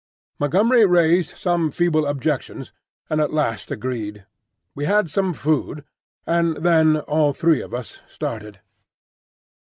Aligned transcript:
Montgomery 0.39 0.83
raised 0.83 1.37
some 1.37 1.69
feeble 1.69 2.07
objections, 2.07 2.71
and 3.07 3.21
at 3.21 3.31
last 3.31 3.69
agreed. 3.69 4.25
We 4.73 4.85
had 4.85 5.11
some 5.11 5.31
food, 5.31 5.85
and 6.25 6.57
then 6.57 6.97
all 7.01 7.33
three 7.33 7.61
of 7.61 7.71
us 7.71 8.01
started. 8.07 8.61